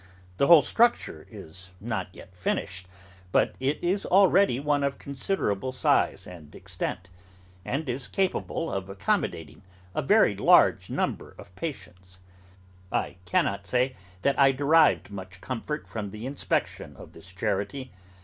[0.37, 2.87] The whole structure is not yet finished,
[3.31, 7.11] but it is already one of considerable size and extent,
[7.63, 9.61] and is capable of accommodating
[9.93, 12.17] a very large number of patients.
[12.91, 13.93] I cannot say
[14.23, 17.91] that I derived much comfort from the inspection of this charity.